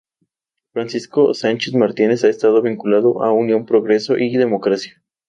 [0.73, 4.99] Francisco Sánchez Martínez ha estado vinculado a Unión Progreso y Democracia.